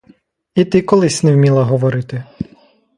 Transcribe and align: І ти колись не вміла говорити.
І 0.55 0.65
ти 0.65 0.81
колись 0.81 1.23
не 1.23 1.33
вміла 1.33 1.63
говорити. 1.63 2.23